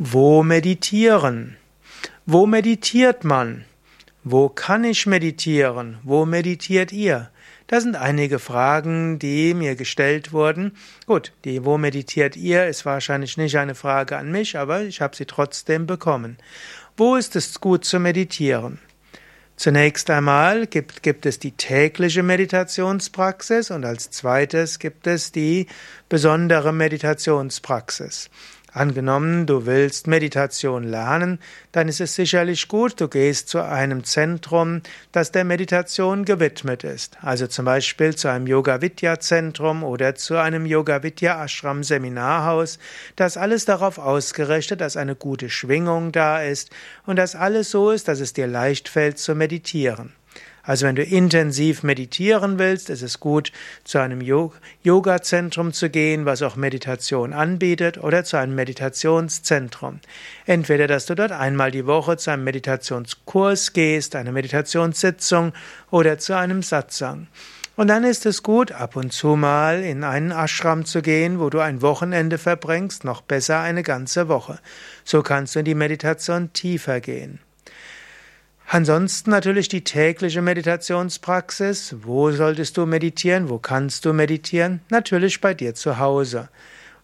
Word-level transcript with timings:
Wo 0.00 0.44
meditieren? 0.44 1.56
Wo 2.24 2.46
meditiert 2.46 3.24
man? 3.24 3.64
Wo 4.22 4.48
kann 4.48 4.84
ich 4.84 5.06
meditieren? 5.06 5.98
Wo 6.04 6.24
meditiert 6.24 6.92
ihr? 6.92 7.30
Das 7.66 7.82
sind 7.82 7.96
einige 7.96 8.38
Fragen, 8.38 9.18
die 9.18 9.54
mir 9.54 9.74
gestellt 9.74 10.32
wurden. 10.32 10.76
Gut, 11.06 11.32
die 11.44 11.64
Wo 11.64 11.78
meditiert 11.78 12.36
ihr 12.36 12.68
ist 12.68 12.86
wahrscheinlich 12.86 13.36
nicht 13.38 13.56
eine 13.56 13.74
Frage 13.74 14.16
an 14.16 14.30
mich, 14.30 14.56
aber 14.56 14.82
ich 14.82 15.00
habe 15.00 15.16
sie 15.16 15.26
trotzdem 15.26 15.88
bekommen. 15.88 16.38
Wo 16.96 17.16
ist 17.16 17.34
es 17.34 17.60
gut 17.60 17.84
zu 17.84 17.98
meditieren? 17.98 18.78
Zunächst 19.56 20.08
einmal 20.10 20.68
gibt, 20.68 21.02
gibt 21.02 21.26
es 21.26 21.40
die 21.40 21.50
tägliche 21.50 22.22
Meditationspraxis 22.22 23.72
und 23.72 23.84
als 23.84 24.12
zweites 24.12 24.78
gibt 24.78 25.08
es 25.08 25.32
die 25.32 25.66
besondere 26.08 26.72
Meditationspraxis. 26.72 28.30
Angenommen, 28.78 29.46
du 29.46 29.66
willst 29.66 30.06
Meditation 30.06 30.84
lernen, 30.84 31.40
dann 31.72 31.88
ist 31.88 32.00
es 32.00 32.14
sicherlich 32.14 32.68
gut, 32.68 33.00
du 33.00 33.08
gehst 33.08 33.48
zu 33.48 33.60
einem 33.60 34.04
Zentrum, 34.04 34.82
das 35.10 35.32
der 35.32 35.42
Meditation 35.42 36.24
gewidmet 36.24 36.84
ist. 36.84 37.18
Also 37.20 37.48
zum 37.48 37.64
Beispiel 37.64 38.14
zu 38.14 38.28
einem 38.28 38.46
Yoga 38.46 38.80
Vidya 38.80 39.18
Zentrum 39.18 39.82
oder 39.82 40.14
zu 40.14 40.36
einem 40.36 40.64
Yoga 40.64 41.02
Vidya 41.02 41.44
Ashram 41.44 41.82
Seminarhaus. 41.82 42.78
Das 43.16 43.36
alles 43.36 43.64
darauf 43.64 43.98
ausgerichtet, 43.98 44.80
dass 44.80 44.96
eine 44.96 45.16
gute 45.16 45.50
Schwingung 45.50 46.12
da 46.12 46.40
ist 46.40 46.70
und 47.04 47.16
dass 47.16 47.34
alles 47.34 47.72
so 47.72 47.90
ist, 47.90 48.06
dass 48.06 48.20
es 48.20 48.32
dir 48.32 48.46
leicht 48.46 48.88
fällt 48.88 49.18
zu 49.18 49.34
meditieren. 49.34 50.12
Also 50.68 50.84
wenn 50.84 50.96
du 50.96 51.02
intensiv 51.02 51.82
meditieren 51.82 52.58
willst, 52.58 52.90
ist 52.90 53.00
es 53.00 53.20
gut, 53.20 53.52
zu 53.84 54.00
einem 54.00 54.20
Yoga-Zentrum 54.20 55.72
zu 55.72 55.88
gehen, 55.88 56.26
was 56.26 56.42
auch 56.42 56.56
Meditation 56.56 57.32
anbietet, 57.32 57.96
oder 57.96 58.22
zu 58.22 58.36
einem 58.36 58.54
Meditationszentrum. 58.54 60.00
Entweder, 60.44 60.86
dass 60.86 61.06
du 61.06 61.14
dort 61.14 61.32
einmal 61.32 61.70
die 61.70 61.86
Woche 61.86 62.18
zu 62.18 62.32
einem 62.32 62.44
Meditationskurs 62.44 63.72
gehst, 63.72 64.14
eine 64.14 64.30
Meditationssitzung 64.30 65.54
oder 65.90 66.18
zu 66.18 66.36
einem 66.36 66.62
Satsang. 66.62 67.28
Und 67.76 67.88
dann 67.88 68.04
ist 68.04 68.26
es 68.26 68.42
gut, 68.42 68.70
ab 68.70 68.94
und 68.94 69.10
zu 69.10 69.36
mal 69.36 69.82
in 69.82 70.04
einen 70.04 70.32
Ashram 70.32 70.84
zu 70.84 71.00
gehen, 71.00 71.40
wo 71.40 71.48
du 71.48 71.60
ein 71.60 71.80
Wochenende 71.80 72.36
verbringst, 72.36 73.04
noch 73.04 73.22
besser 73.22 73.60
eine 73.60 73.82
ganze 73.82 74.28
Woche. 74.28 74.58
So 75.02 75.22
kannst 75.22 75.54
du 75.54 75.60
in 75.60 75.64
die 75.64 75.74
Meditation 75.74 76.52
tiefer 76.52 77.00
gehen. 77.00 77.38
Ansonsten 78.70 79.30
natürlich 79.30 79.68
die 79.68 79.82
tägliche 79.82 80.42
Meditationspraxis. 80.42 81.96
Wo 82.02 82.30
solltest 82.32 82.76
du 82.76 82.84
meditieren? 82.84 83.48
Wo 83.48 83.58
kannst 83.58 84.04
du 84.04 84.12
meditieren? 84.12 84.80
Natürlich 84.90 85.40
bei 85.40 85.54
dir 85.54 85.74
zu 85.74 85.98
Hause. 85.98 86.50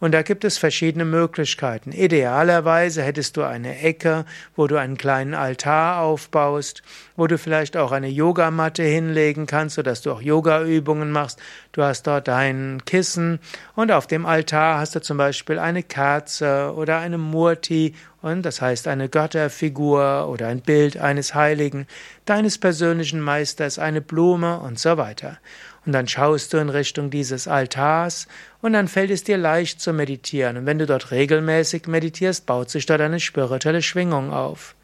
Und 0.00 0.10
da 0.10 0.22
gibt 0.22 0.42
es 0.42 0.58
verschiedene 0.58 1.04
Möglichkeiten. 1.04 1.92
Idealerweise 1.92 3.04
hättest 3.04 3.36
du 3.36 3.44
eine 3.44 3.78
Ecke, 3.78 4.24
wo 4.56 4.66
du 4.66 4.76
einen 4.76 4.96
kleinen 4.96 5.34
Altar 5.34 6.00
aufbaust, 6.00 6.82
wo 7.14 7.28
du 7.28 7.38
vielleicht 7.38 7.76
auch 7.76 7.92
eine 7.92 8.08
Yogamatte 8.08 8.82
hinlegen 8.82 9.46
kannst, 9.46 9.76
sodass 9.76 10.02
du 10.02 10.10
auch 10.10 10.20
Yogaübungen 10.20 11.12
machst. 11.12 11.38
Du 11.70 11.84
hast 11.84 12.08
dort 12.08 12.26
dein 12.26 12.82
Kissen 12.84 13.38
und 13.76 13.92
auf 13.92 14.08
dem 14.08 14.26
Altar 14.26 14.80
hast 14.80 14.96
du 14.96 15.00
zum 15.00 15.18
Beispiel 15.18 15.60
eine 15.60 15.84
Kerze 15.84 16.72
oder 16.74 16.98
eine 16.98 17.18
Murti 17.18 17.94
und 18.22 18.42
das 18.42 18.62
heißt 18.62 18.88
eine 18.88 19.08
Götterfigur 19.08 20.28
oder 20.28 20.46
ein 20.48 20.60
Bild 20.60 20.96
eines 20.96 21.34
Heiligen, 21.34 21.86
deines 22.24 22.56
persönlichen 22.58 23.20
Meisters, 23.20 23.78
eine 23.78 24.00
Blume 24.00 24.60
und 24.60 24.78
so 24.78 24.96
weiter. 24.96 25.38
Und 25.84 25.92
dann 25.92 26.06
schaust 26.06 26.52
du 26.52 26.58
in 26.58 26.68
Richtung 26.68 27.10
dieses 27.10 27.48
Altars 27.48 28.28
und 28.60 28.72
dann 28.72 28.86
fällt 28.86 29.10
es 29.10 29.24
dir 29.24 29.36
leicht 29.36 29.80
zu 29.80 29.92
meditieren. 29.92 30.56
Und 30.56 30.66
wenn 30.66 30.78
du 30.78 30.86
dort 30.86 31.10
regelmäßig 31.10 31.88
meditierst, 31.88 32.46
baut 32.46 32.70
sich 32.70 32.86
dort 32.86 33.00
eine 33.00 33.18
spirituelle 33.18 33.82
Schwingung 33.82 34.32
auf. 34.32 34.76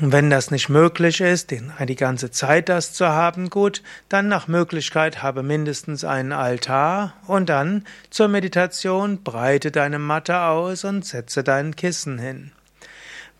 Wenn 0.00 0.30
das 0.30 0.50
nicht 0.50 0.68
möglich 0.68 1.20
ist, 1.20 1.50
die 1.50 1.96
ganze 1.96 2.30
Zeit 2.30 2.68
das 2.68 2.92
zu 2.92 3.08
haben, 3.08 3.50
gut, 3.50 3.82
dann 4.08 4.28
nach 4.28 4.46
Möglichkeit 4.46 5.22
habe 5.22 5.42
mindestens 5.42 6.04
einen 6.04 6.32
Altar 6.32 7.14
und 7.26 7.48
dann 7.48 7.84
zur 8.10 8.28
Meditation 8.28 9.22
breite 9.24 9.70
deine 9.70 9.98
Matte 9.98 10.40
aus 10.40 10.84
und 10.84 11.04
setze 11.04 11.42
dein 11.42 11.74
Kissen 11.74 12.18
hin. 12.18 12.52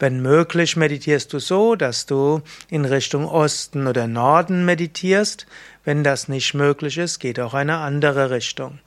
Wenn 0.00 0.21
möglich, 0.21 0.77
meditierst 0.77 1.33
du 1.33 1.39
so, 1.39 1.75
dass 1.75 2.06
du 2.06 2.43
in 2.69 2.84
Richtung 2.84 3.27
Osten 3.27 3.87
oder 3.87 4.06
Norden 4.06 4.65
meditierst. 4.65 5.47
Wenn 5.84 6.05
das 6.05 6.28
nicht 6.28 6.55
möglich 6.55 6.99
ist, 6.99 7.19
geht 7.19 7.41
auch 7.41 7.55
eine 7.55 7.78
andere 7.78 8.31
Richtung. 8.31 8.78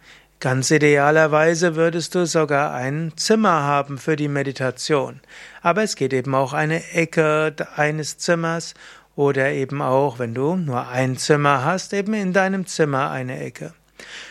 Ganz 0.41 0.71
idealerweise 0.71 1.75
würdest 1.75 2.15
du 2.15 2.25
sogar 2.25 2.73
ein 2.73 3.13
Zimmer 3.15 3.61
haben 3.61 3.99
für 3.99 4.15
die 4.15 4.27
Meditation. 4.27 5.21
Aber 5.61 5.83
es 5.83 5.95
geht 5.95 6.13
eben 6.13 6.33
auch 6.33 6.53
eine 6.53 6.81
Ecke 6.93 7.53
eines 7.75 8.17
Zimmers 8.17 8.73
oder 9.15 9.51
eben 9.51 9.83
auch, 9.83 10.17
wenn 10.17 10.33
du 10.33 10.55
nur 10.55 10.87
ein 10.87 11.15
Zimmer 11.17 11.63
hast, 11.63 11.93
eben 11.93 12.15
in 12.15 12.33
deinem 12.33 12.65
Zimmer 12.65 13.11
eine 13.11 13.39
Ecke. 13.39 13.75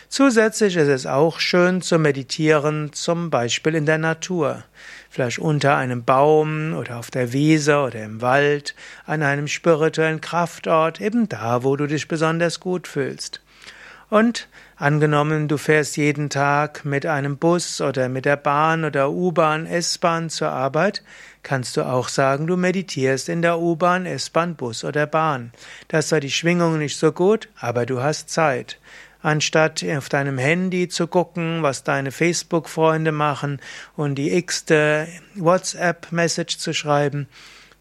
Zusätzlich 0.09 0.75
ist 0.75 0.89
es 0.89 1.05
auch 1.05 1.39
schön 1.39 1.81
zu 1.81 1.97
meditieren, 1.97 2.91
zum 2.91 3.29
Beispiel 3.29 3.75
in 3.75 3.85
der 3.85 3.97
Natur. 3.97 4.65
Vielleicht 5.09 5.39
unter 5.39 5.77
einem 5.77 6.03
Baum 6.03 6.73
oder 6.73 6.99
auf 6.99 7.09
der 7.09 7.31
Wiese 7.31 7.77
oder 7.77 8.03
im 8.03 8.21
Wald, 8.21 8.75
an 9.05 9.23
einem 9.23 9.47
spirituellen 9.47 10.19
Kraftort, 10.19 10.99
eben 10.99 11.29
da, 11.29 11.63
wo 11.63 11.77
du 11.77 11.87
dich 11.87 12.09
besonders 12.09 12.59
gut 12.59 12.85
fühlst. 12.89 13.40
Und 14.11 14.49
angenommen, 14.75 15.47
du 15.47 15.55
fährst 15.55 15.95
jeden 15.95 16.29
Tag 16.29 16.83
mit 16.83 17.05
einem 17.05 17.37
Bus 17.37 17.79
oder 17.79 18.09
mit 18.09 18.25
der 18.25 18.35
Bahn 18.35 18.83
oder 18.83 19.09
U-Bahn, 19.09 19.65
S-Bahn 19.65 20.29
zur 20.29 20.49
Arbeit, 20.49 21.01
kannst 21.43 21.77
du 21.77 21.83
auch 21.83 22.09
sagen, 22.09 22.45
du 22.45 22.57
meditierst 22.57 23.29
in 23.29 23.41
der 23.41 23.59
U-Bahn, 23.59 24.05
S-Bahn, 24.05 24.55
Bus 24.55 24.83
oder 24.83 25.07
Bahn. 25.07 25.53
Da 25.87 25.99
ist 25.99 26.09
zwar 26.09 26.19
die 26.19 26.29
Schwingung 26.29 26.77
nicht 26.77 26.97
so 26.97 27.13
gut, 27.13 27.47
aber 27.57 27.85
du 27.85 28.01
hast 28.01 28.29
Zeit. 28.29 28.79
Anstatt 29.21 29.81
auf 29.81 30.09
deinem 30.09 30.37
Handy 30.37 30.89
zu 30.89 31.07
gucken, 31.07 31.63
was 31.63 31.85
deine 31.85 32.11
Facebook-Freunde 32.11 33.13
machen 33.13 33.61
und 33.95 34.15
die 34.15 34.33
x-te 34.35 35.07
WhatsApp-Message 35.35 36.57
zu 36.57 36.73
schreiben, 36.73 37.29